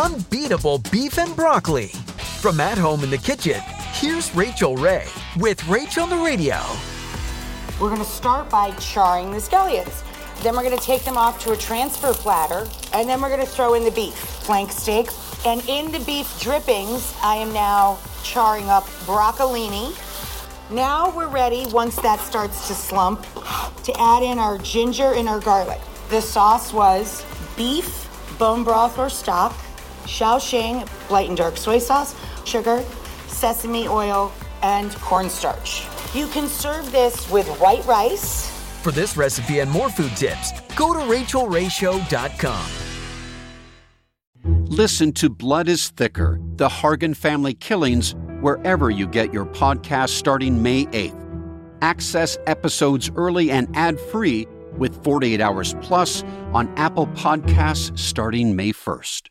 Unbeatable 0.00 0.78
beef 0.90 1.18
and 1.18 1.36
broccoli. 1.36 1.88
From 2.40 2.58
at 2.58 2.78
home 2.78 3.04
in 3.04 3.10
the 3.10 3.18
kitchen, 3.18 3.60
here's 3.92 4.34
Rachael 4.34 4.74
Ray 4.74 5.04
with 5.36 5.62
Rachael 5.68 6.04
on 6.04 6.08
the 6.08 6.16
Radio. 6.16 6.58
We're 7.78 7.94
to 7.94 8.04
start 8.04 8.48
by 8.48 8.70
charring 8.76 9.30
the 9.30 9.36
scallions. 9.36 10.02
Then 10.42 10.56
we're 10.56 10.70
to 10.70 10.78
take 10.78 11.04
them 11.04 11.18
off 11.18 11.38
to 11.44 11.52
a 11.52 11.56
transfer 11.56 12.14
platter, 12.14 12.66
and 12.94 13.06
then 13.06 13.20
we're 13.20 13.36
to 13.36 13.44
throw 13.44 13.74
in 13.74 13.84
the 13.84 13.90
beef, 13.90 14.14
flank 14.14 14.72
steak. 14.72 15.10
And 15.44 15.62
in 15.68 15.92
the 15.92 16.00
beef 16.00 16.40
drippings, 16.40 17.14
I 17.22 17.34
am 17.34 17.52
now 17.52 17.98
charring 18.22 18.70
up 18.70 18.84
broccolini. 19.04 19.92
Now 20.70 21.14
we're 21.14 21.28
ready, 21.28 21.66
once 21.72 21.96
that 21.96 22.20
starts 22.20 22.68
to 22.68 22.74
slump, 22.74 23.26
to 23.82 23.92
add 24.00 24.22
in 24.22 24.38
our 24.38 24.56
ginger 24.56 25.12
and 25.12 25.28
our 25.28 25.40
garlic. 25.40 25.80
The 26.08 26.22
sauce 26.22 26.72
was 26.72 27.22
beef, 27.54 28.08
bone 28.38 28.64
broth 28.64 28.98
or 28.98 29.10
stock, 29.10 29.54
Shaoxing 30.10 30.88
light 31.10 31.28
and 31.28 31.36
dark 31.36 31.56
soy 31.56 31.78
sauce, 31.78 32.14
sugar, 32.44 32.84
sesame 33.28 33.86
oil, 33.86 34.32
and 34.62 34.94
cornstarch. 34.96 35.86
You 36.14 36.26
can 36.28 36.48
serve 36.48 36.90
this 36.90 37.30
with 37.30 37.46
white 37.60 37.84
rice. 37.86 38.50
For 38.82 38.90
this 38.92 39.16
recipe 39.16 39.60
and 39.60 39.70
more 39.70 39.88
food 39.88 40.16
tips, 40.16 40.52
go 40.74 40.92
to 40.92 41.00
rachaelrayshow.com. 41.00 42.66
Listen 44.66 45.12
to 45.12 45.28
Blood 45.28 45.68
is 45.68 45.90
Thicker 45.90 46.40
The 46.56 46.68
Hargan 46.68 47.16
Family 47.16 47.54
Killings 47.54 48.14
wherever 48.40 48.90
you 48.90 49.06
get 49.06 49.32
your 49.32 49.44
podcast 49.44 50.10
starting 50.10 50.62
May 50.62 50.86
8th. 50.86 51.16
Access 51.82 52.38
episodes 52.46 53.10
early 53.16 53.50
and 53.50 53.68
ad 53.76 54.00
free 54.00 54.46
with 54.78 55.02
48 55.04 55.40
Hours 55.40 55.74
Plus 55.82 56.22
on 56.52 56.72
Apple 56.76 57.06
Podcasts 57.08 57.96
starting 57.98 58.56
May 58.56 58.72
1st. 58.72 59.28